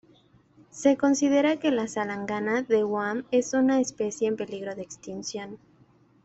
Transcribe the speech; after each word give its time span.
Se 0.71 0.97
considera 0.97 1.57
que 1.59 1.69
la 1.69 1.87
salangana 1.87 2.63
de 2.63 2.81
Guam 2.81 3.23
es 3.29 3.53
una 3.53 3.79
especie 3.79 4.27
en 4.27 4.35
peligro 4.35 4.73
de 4.73 4.81
extinción. 4.81 5.59